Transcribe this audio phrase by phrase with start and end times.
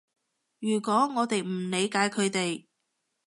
[0.57, 2.65] 如果我哋唔理解佢哋